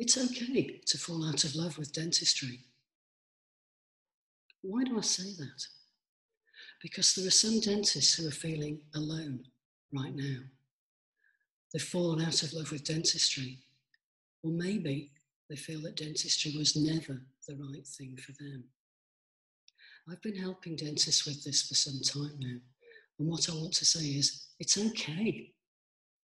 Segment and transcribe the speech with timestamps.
[0.00, 2.60] It's okay to fall out of love with dentistry.
[4.62, 5.66] Why do I say that?
[6.80, 9.44] Because there are some dentists who are feeling alone
[9.92, 10.38] right now.
[11.70, 13.58] They've fallen out of love with dentistry.
[14.42, 15.12] Or maybe
[15.50, 18.64] they feel that dentistry was never the right thing for them.
[20.10, 22.58] I've been helping dentists with this for some time now.
[23.18, 25.52] And what I want to say is it's okay.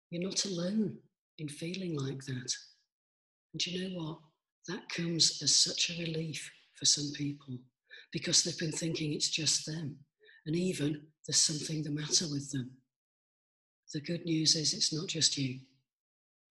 [0.10, 0.98] You're not alone
[1.38, 2.54] in feeling like that.
[3.54, 4.20] And you know what?
[4.68, 7.60] That comes as such a relief for some people
[8.12, 9.98] because they've been thinking it's just them.
[10.46, 12.72] And even there's something the matter with them.
[13.94, 15.60] The good news is it's not just you,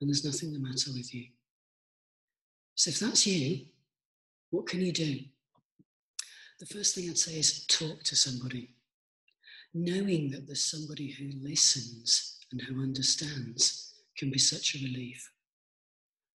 [0.01, 1.27] and there's nothing the matter with you.
[2.77, 3.67] So if that's you,
[4.51, 5.21] what can you do?
[6.61, 8.77] The first thing I'd say is talk to somebody.
[9.75, 15.29] Knowing that there's somebody who listens and who understands can be such a relief.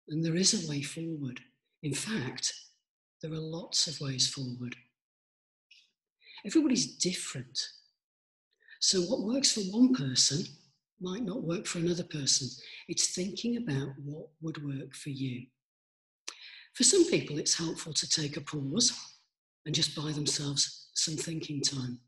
[0.09, 1.39] And there is a way forward.
[1.81, 2.53] In fact,
[3.21, 4.75] there are lots of ways forward.
[6.45, 7.59] Everybody's different.
[8.81, 10.45] So, what works for one person
[11.03, 12.47] might not work for another person.
[12.87, 15.45] It's thinking about what would work for you.
[16.73, 18.93] For some people, it's helpful to take a pause
[19.65, 21.99] and just buy themselves some thinking time.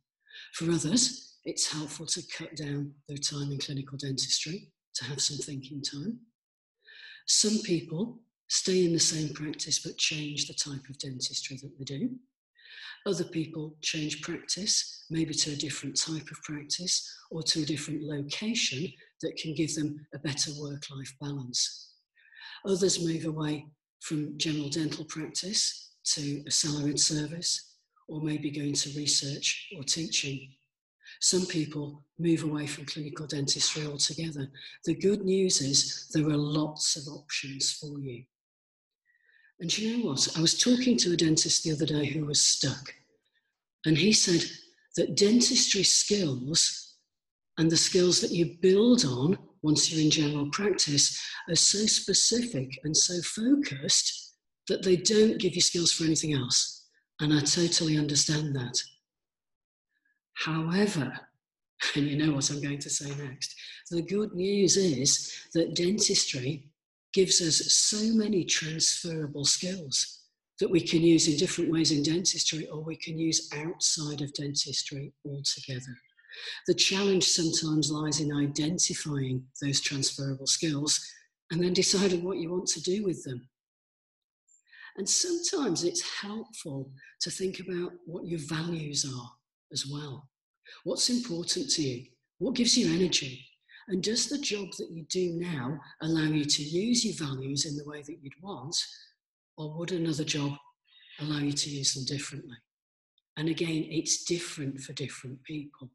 [0.54, 5.38] For others, it's helpful to cut down their time in clinical dentistry to have some
[5.38, 6.20] thinking time.
[7.26, 11.84] Some people stay in the same practice but change the type of dentistry that they
[11.84, 12.10] do.
[13.08, 18.02] Other people change practice, maybe to a different type of practice or to a different
[18.04, 21.94] location that can give them a better work life balance.
[22.66, 23.68] Others move away
[24.02, 27.76] from general dental practice to a salaried service
[28.08, 30.52] or maybe going to research or teaching.
[31.22, 34.50] Some people move away from clinical dentistry altogether.
[34.86, 38.24] The good news is there are lots of options for you.
[39.60, 40.38] And you know what?
[40.38, 42.94] I was talking to a dentist the other day who was stuck.
[43.86, 44.44] And he said
[44.98, 46.96] that dentistry skills
[47.58, 52.80] and the skills that you build on once you're in general practice are so specific
[52.84, 54.34] and so focused
[54.68, 56.88] that they don't give you skills for anything else.
[57.20, 58.78] And I totally understand that.
[60.36, 61.20] However,
[61.96, 63.56] and you know what I'm going to say next,
[63.92, 66.70] the good news is that dentistry
[67.14, 70.24] gives us so many transferable skills
[70.60, 74.34] that we can use in different ways in dentistry or we can use outside of
[74.34, 75.98] dentistry altogether.
[76.68, 81.00] The challenge sometimes lies in identifying those transferable skills
[81.52, 83.48] and then deciding what you want to do with them.
[84.98, 86.92] And sometimes it's helpful
[87.22, 89.32] to think about what your values are
[89.76, 90.30] as well.
[90.86, 92.06] What's important to you?
[92.40, 93.46] What gives you energy?
[93.90, 97.76] And does the job that you do now allow you to use your values in
[97.76, 98.76] the way that you'd want?
[99.58, 100.54] Or would another job
[101.20, 102.58] allow you to use them differently?
[103.38, 105.92] And again, it's different for different people.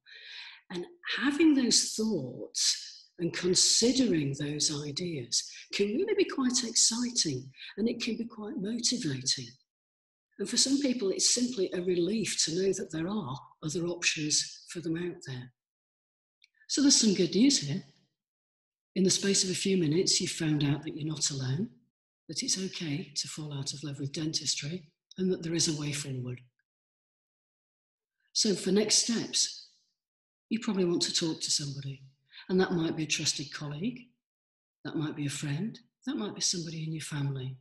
[0.70, 0.86] And
[1.18, 5.42] having those thoughts and considering those ideas
[5.74, 9.48] can really be quite exciting and it can be quite motivating.
[10.40, 14.64] And for some people, it's simply a relief to know that there are other options
[14.70, 15.52] for them out there.
[16.66, 17.82] So there's some good news here.
[18.96, 21.68] In the space of a few minutes, you've found out that you're not alone,
[22.26, 25.78] that it's okay to fall out of love with dentistry, and that there is a
[25.78, 26.40] way forward.
[28.32, 29.68] So, for next steps,
[30.48, 32.02] you probably want to talk to somebody,
[32.48, 34.00] and that might be a trusted colleague,
[34.84, 37.58] that might be a friend, that might be somebody in your family.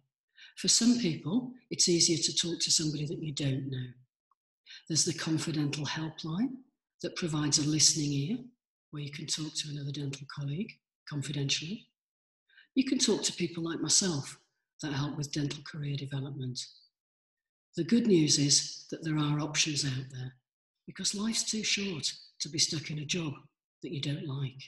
[0.60, 3.88] For some people, it's easier to talk to somebody that you don't know.
[4.90, 6.58] There's the confidential helpline
[7.02, 8.38] that provides a listening ear
[8.92, 10.74] where you can talk to another dental colleague
[11.08, 11.88] confidentially.
[12.76, 14.38] You can talk to people like myself
[14.82, 16.60] that help with dental career development.
[17.78, 20.34] The good news is that there are options out there
[20.86, 23.32] because life's too short to be stuck in a job
[23.82, 24.62] that you don't like.